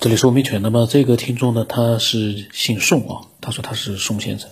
[0.00, 0.62] 这里是欧美犬。
[0.62, 4.48] 那么这个听众呢，他是姓宋啊，他说他是宋先生。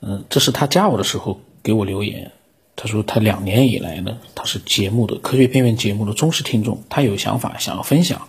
[0.00, 2.32] 嗯，这是他加我的时候给我留言。
[2.74, 8.28] 他说他两年以来呢，他是节目的科学边缘节目的忠实听众，他有想法想要分享，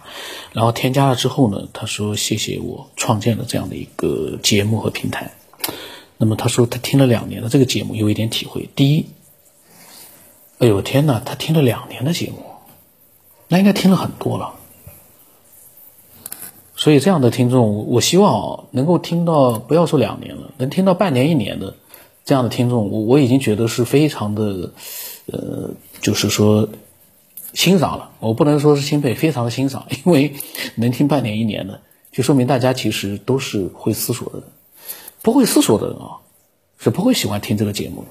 [0.51, 5.31] 然后添加了之后呢，他说谢谢我创建了这样的一个节目和平台。
[6.17, 8.69] 那么他说他听了两年的这个节目，有一点体会。
[8.75, 9.05] 第一，
[10.57, 12.43] 哎呦天哪，他听了两年的节目，
[13.47, 14.55] 那应该听了很多了。
[16.83, 21.75] 所以这样的听众，我希望能够听到，不要说两年了，能听到半年、一年的
[22.25, 24.73] 这样的听众，我我已经觉得是非常的，
[25.27, 25.69] 呃，
[26.01, 26.67] 就是说
[27.53, 28.11] 欣赏了。
[28.19, 30.33] 我不能说是钦佩，非常的欣赏， 因为
[30.75, 31.79] 能听半年、一年的，
[32.11, 34.47] 就说明大家其实都是会思索的人。
[35.21, 36.19] 不会思索的人啊，
[36.77, 38.09] 是不会喜欢听这个节目的。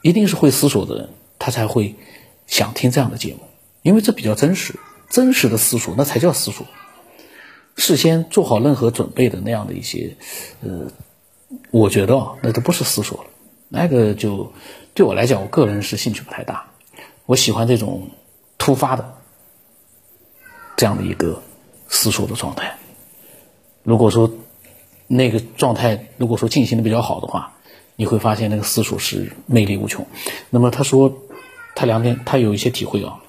[0.00, 1.94] 一定是会思索的人，他才会
[2.46, 3.40] 想听这样的节目，
[3.82, 6.64] 因为这比较真实，真实的思索，那才叫思索。
[7.78, 10.16] 事先做好任何准备的那样的一些，
[10.62, 10.90] 呃，
[11.70, 13.30] 我觉得啊，那都不是思索了，
[13.68, 14.52] 那个就
[14.94, 16.68] 对我来讲，我个人是兴趣不太大。
[17.24, 18.10] 我喜欢这种
[18.58, 19.14] 突发的
[20.76, 21.40] 这样的一个
[21.88, 22.76] 思索的状态。
[23.84, 24.28] 如果说
[25.06, 27.54] 那个状态，如果说进行的比较好的话，
[27.94, 30.04] 你会发现那个思索是魅力无穷。
[30.50, 31.16] 那么他说，
[31.76, 33.20] 他两点，他有一些体会啊。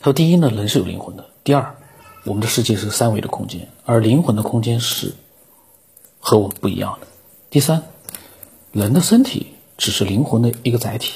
[0.00, 1.76] 他说，第一呢，人是有灵魂的；第二。
[2.24, 5.14] 我们的世界是三维的空间，而灵魂的空间是
[6.18, 7.06] 和我们不一样的。
[7.48, 7.84] 第三，
[8.72, 11.14] 人的身体只是灵魂的一个载体，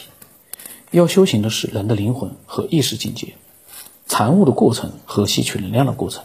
[0.92, 3.34] 要修行的是人的灵魂和意识境界，
[4.06, 6.24] 参悟的过程和吸取能量的过程。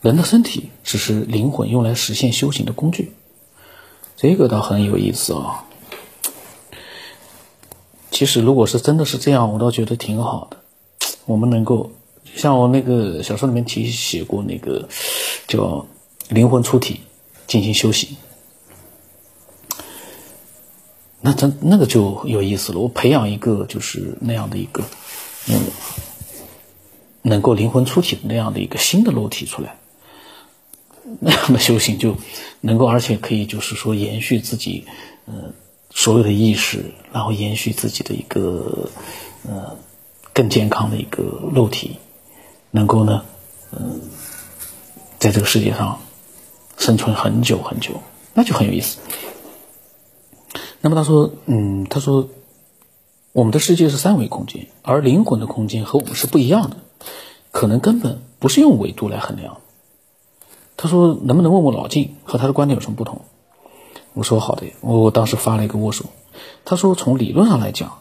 [0.00, 3.12] 人的身体只是灵魂用来实现修行的工具。
[4.16, 5.66] 这个倒很有意思啊。
[8.10, 10.56] 其实，如果是真的是这样，我倒觉得挺好的。
[11.26, 11.92] 我们能够。
[12.36, 14.88] 像我那个小说里面提写过那个
[15.46, 15.86] 叫
[16.28, 17.00] 灵魂出体
[17.46, 18.16] 进行修行，
[21.20, 22.78] 那他那个就有意思了。
[22.78, 24.84] 我培养一个就是那样的一个
[25.48, 25.60] 嗯，
[27.22, 29.76] 能够灵魂出体的那样的一个新的肉体出来，
[31.18, 32.16] 那样的修行就
[32.60, 34.86] 能够，而且可以就是说延续自己
[35.26, 35.52] 呃
[35.90, 38.88] 所有的意识，然后延续自己的一个
[39.46, 39.76] 呃
[40.32, 41.96] 更健康的一个肉体。
[42.72, 43.24] 能够呢，
[43.72, 44.00] 嗯，
[45.18, 45.98] 在这个世界上
[46.76, 47.94] 生存很久很久，
[48.34, 48.98] 那就很有意思。
[50.80, 52.28] 那么他说，嗯，他说，
[53.32, 56.76] 我们的世界是三维空间，而灵魂的空间和我们是不一样的，
[57.50, 59.58] 可能根本不是用维度来衡量。
[60.76, 63.20] 他说，能不能问问老静和他的观点有什么不同？
[64.14, 66.06] 我说好的，我当时发了一个握手。
[66.64, 67.98] 他说，从理论上来讲。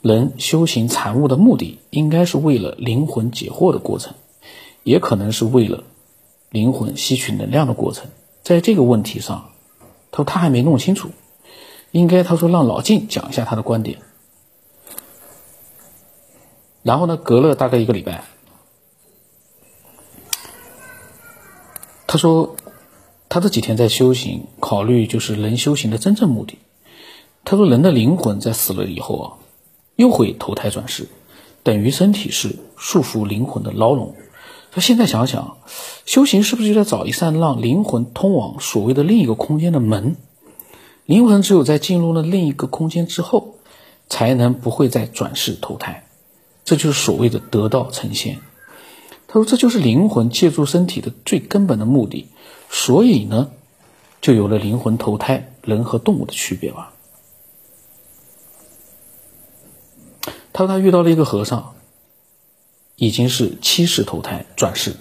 [0.00, 4.14] 人修行禅悟的目的，应该是为了灵魂解惑的过程，
[4.84, 5.82] 也可能是为了
[6.50, 8.06] 灵魂吸取能量的过程。
[8.42, 9.50] 在这个问题上，
[10.12, 11.10] 他说他还没弄清楚，
[11.90, 13.98] 应该他说让老静讲一下他的观点。
[16.84, 18.22] 然后呢，隔了大概一个礼拜，
[22.06, 22.54] 他说
[23.28, 26.56] 他这几天在修行，考虑就是人修行的真正目的。
[27.44, 29.26] 他说人的灵魂在死了以后啊。
[29.98, 31.08] 又会投胎转世，
[31.64, 34.14] 等于身体是束缚灵魂的牢笼。
[34.72, 35.56] 说现在想想，
[36.06, 40.14] 修行是不是就在找一扇让灵魂通往所谓的另一个空间的门？
[41.04, 43.56] 灵魂只有在进入了另一个空间之后，
[44.08, 46.06] 才能不会再转世投胎。
[46.64, 48.38] 这就是所谓的得道成仙。
[49.26, 52.28] 他说，这就是灵魂借助身体的最根本的目的。
[52.70, 53.50] 所以呢，
[54.20, 56.92] 就有了灵魂投胎人和动物的区别吧。
[60.58, 61.76] 他说他遇到了一个和尚，
[62.96, 64.96] 已经是七世投胎转世，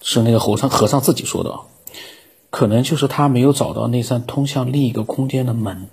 [0.00, 1.60] 是那个和尚和尚自己说的，
[2.48, 5.90] 可能就是他没有找到那扇通向另一个空间的门。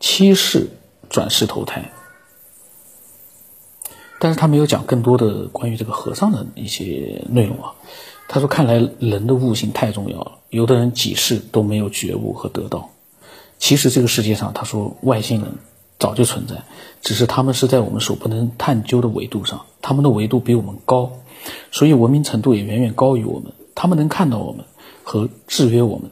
[0.00, 0.70] 七世
[1.08, 1.92] 转世投胎，
[4.18, 7.74] 但是他没有讲更多的关于这个和尚的一些内容啊。
[8.26, 12.90] 他说，看来人的悟性太重要了，有的人几世都没有觉悟和得到。
[13.60, 15.52] 其实这个世界上，他说外星人。
[16.04, 16.62] 早就存在，
[17.00, 21.12] 只是他们是在我们所不能探究的维度上，他们的维度比我们高，
[21.72, 23.54] 所以文明程度也远远高于我们。
[23.74, 24.66] 他们能看到我们
[25.02, 26.10] 和制约我们，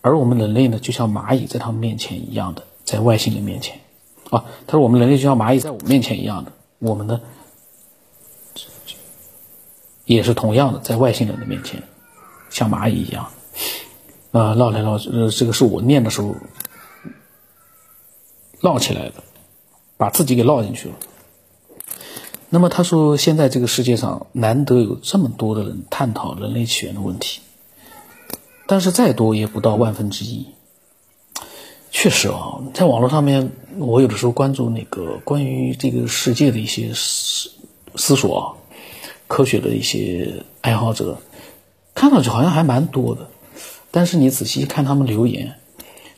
[0.00, 3.78] 而我们人类呢，就像蚂蚁在他们面前一样的，在外星人面前。
[4.30, 7.20] 啊，他说我们人类就像蚂蚁在我们面前一样的，我们呢，
[10.06, 11.82] 也是同样的在外星人的面前，
[12.48, 13.26] 像蚂蚁一样。
[14.32, 16.34] 啊，绕来绕去，呃，这个是我念的时候。
[18.60, 19.22] 唠起来的，
[19.96, 20.94] 把自己给唠进去了。
[22.50, 27.40] 那么他说，现在这个世界上难得有这么多的人探讨人类起源的问题，
[28.66, 30.46] 但是再多也不到万分之一。
[31.90, 37.50] 确实啊，在网络上面，我有的时候关注那个关于这个世界的一些思
[37.96, 38.44] 思索啊，
[39.26, 41.18] 科学的一些爱好者，
[41.94, 43.28] 看上去好像还蛮多的，
[43.90, 45.54] 但是你仔细看他们留言，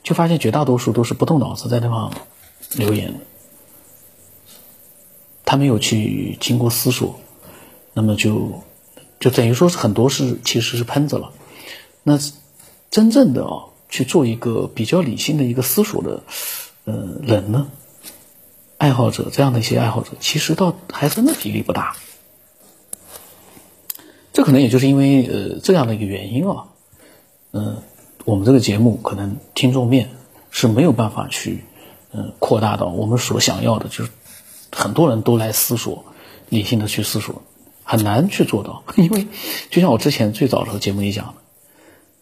[0.02, 2.12] 就发现绝大多数都是不动脑子在那方
[2.75, 3.14] 留言。
[5.47, 7.21] 他没有去经过思索，
[7.95, 8.63] 那么就
[9.21, 11.33] 就等于说是很多是其实是喷子了。
[12.03, 12.19] 那
[12.91, 16.25] 真正的啊去做一个比较理性的一个思索的
[16.85, 17.69] 呃人呢，
[18.77, 21.97] 爱好者这样的一些爱好者，其实倒还真的比例不大。
[24.33, 26.67] 这可能也就是因为呃这样的一个原因啊，
[27.53, 27.83] 嗯，
[28.25, 30.11] 我们这个节目可能听众面
[30.51, 31.63] 是没有办法去
[32.13, 34.11] 嗯扩大到我们所想要的，就是。
[34.76, 36.05] 很多人都来思索，
[36.50, 37.40] 理性的去思索，
[37.82, 38.84] 很难去做到。
[38.96, 39.26] 因为
[39.70, 41.34] 就像我之前最早的时候节目里讲的，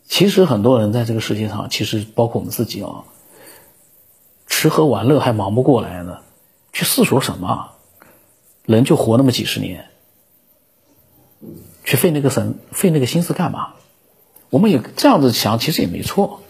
[0.06, 3.02] 其实很多人在这个世界上，其实包括我们自己啊，
[4.46, 6.18] 吃喝玩乐还忙不过来呢，
[6.72, 7.70] 去思索什么？
[8.66, 9.90] 人就活那么几十年，
[11.84, 13.74] 去费那个神费那个心思干嘛？
[14.50, 16.40] 我们也这样子想，其实也没错。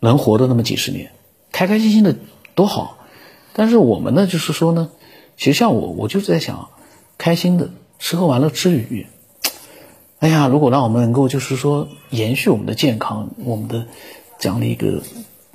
[0.00, 1.12] 能活的那么几十年，
[1.52, 2.16] 开开心心的
[2.56, 2.97] 多好。
[3.58, 4.88] 但是我们呢，就是说呢，
[5.36, 6.68] 其实像我，我就是在想，
[7.18, 9.08] 开心的吃喝玩乐之余，
[10.20, 13.88] 哎呀，如果让我们能够就是说延续我们的健康，我们的
[14.38, 15.02] 这样的一个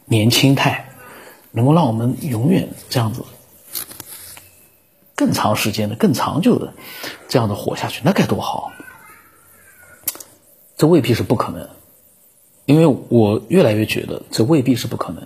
[0.03, 0.89] 年轻态，
[1.51, 3.23] 能够让我们永远这样子
[5.15, 6.73] 更长时间的、更长久的
[7.29, 8.73] 这样的活下去，那该多好！
[10.75, 11.69] 这未必是不可能，
[12.65, 15.25] 因为我越来越觉得这未必是不可能，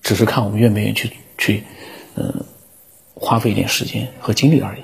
[0.00, 1.12] 只是看我们愿不愿意去。
[1.38, 1.64] 去，
[2.16, 2.44] 嗯，
[3.14, 4.82] 花费一点时间和精力而已。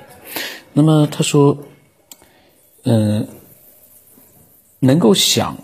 [0.73, 1.57] 那么他说，
[2.83, 3.27] 嗯，
[4.79, 5.57] 能够想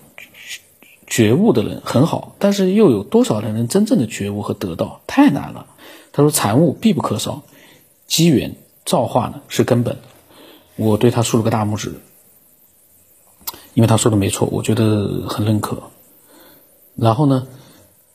[1.08, 5.02] 觉悟的人很好，但是又有多少人能真正的觉悟和得到？
[5.08, 5.66] 太难了。
[6.12, 7.44] 他说，产物必不可少，
[8.08, 8.56] 机缘
[8.86, 9.98] 造化呢是根本。
[10.76, 11.94] 我对他竖了个大拇指，
[13.74, 15.84] 因为他说的没错，我觉得很认可。
[16.96, 17.48] 然后呢？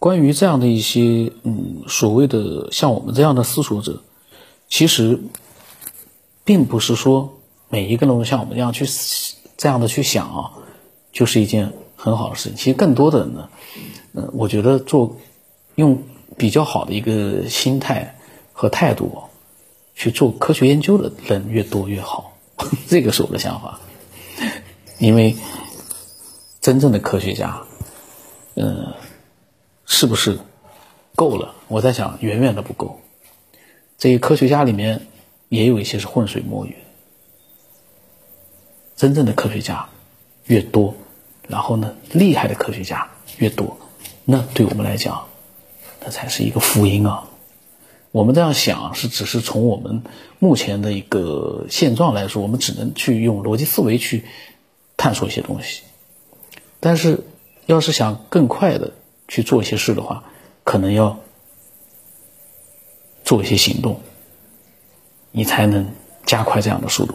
[0.04, 4.02] 关于这样的一些，嗯，所谓的像我们这样的思索者，
[4.68, 5.18] 其实，
[6.44, 7.38] 并不是说
[7.70, 8.84] 每一个人都像我们这样去
[9.56, 10.50] 这样的去想啊，
[11.10, 12.58] 就是一件很好的事情。
[12.58, 13.48] 其实更多的人呢，
[14.12, 15.16] 嗯，我觉得做
[15.76, 16.02] 用
[16.36, 18.18] 比较好的一个心态
[18.52, 19.10] 和态度
[19.94, 22.36] 去做科学研究的人越多越好，
[22.88, 23.80] 这个是我的想法。
[24.98, 25.34] 因为
[26.60, 27.62] 真正的科学家，
[28.56, 28.92] 嗯。
[29.86, 30.38] 是不是
[31.14, 31.54] 够了？
[31.68, 33.00] 我在想，远远的不够。
[33.98, 35.06] 这些科学家里面
[35.48, 36.76] 也有一些是浑水摸鱼。
[38.96, 39.88] 真正的科学家
[40.46, 40.94] 越多，
[41.48, 43.76] 然后呢，厉害的科学家越多，
[44.24, 45.26] 那对我们来讲，
[46.00, 47.28] 那才是一个福音啊！
[48.12, 50.02] 我们这样想是只是从我们
[50.38, 54.24] 目前的一个现状来说，我们只能去用逻辑思维去
[54.96, 55.82] 探索一些东西。
[56.78, 57.24] 但是，
[57.66, 58.92] 要是想更快的。
[59.28, 60.24] 去做一些事的话，
[60.64, 61.18] 可能要
[63.24, 64.00] 做一些行动，
[65.32, 65.92] 你才能
[66.26, 67.14] 加快这样的速度。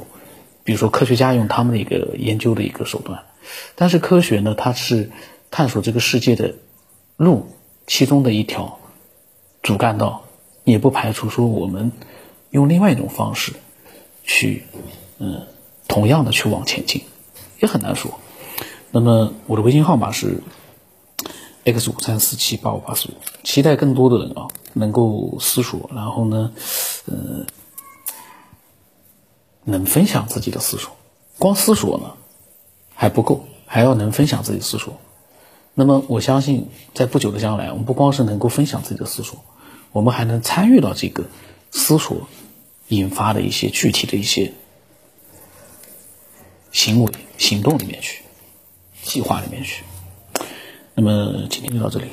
[0.63, 3.23] 比如说，科学家用他们的一个研究的一个手段，
[3.75, 5.11] 但是科学呢，它是
[5.51, 6.55] 探索这个世界的
[7.15, 7.47] 路
[7.87, 8.79] 其中的一条
[9.61, 10.25] 主干道，
[10.63, 11.91] 也不排除说我们
[12.49, 13.53] 用另外一种方式
[14.23, 14.63] 去，
[15.19, 15.47] 嗯，
[15.87, 17.03] 同样的去往前进，
[17.59, 18.19] 也很难说。
[18.91, 20.41] 那么我的微信号码是。
[21.65, 23.13] X 五三四七八五八四五，
[23.43, 26.51] 期待更多的人啊，能够思索，然后呢，
[27.05, 27.45] 呃，
[29.65, 30.91] 能分享自己的思索。
[31.37, 32.13] 光思索呢
[32.93, 34.99] 还不够，还要能分享自己思索。
[35.73, 39.39] 那么我相信，在不久的将来，我们不光是能够分享自己的思索，
[39.91, 41.23] 我们还能参与到这个
[41.71, 42.27] 思索
[42.87, 44.51] 引发的一些具体的一些
[46.71, 48.23] 行为、行动里面去，
[49.03, 49.83] 计划里面去。
[51.01, 52.07] 那么今天就到这里。